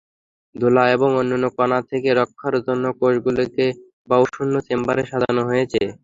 ধুলা 0.55 0.83
এবং 0.95 1.09
অন্যান্য 1.17 1.45
কণা 1.57 1.79
থেকে 1.89 2.09
রক্ষার 2.19 2.55
জন্য 2.67 2.83
কোষগুলোকে 2.99 3.65
বায়ুশূন্য 4.09 4.53
চেম্বারে 4.67 5.03
সাজানো 5.11 5.41
হয়েছে। 5.49 5.81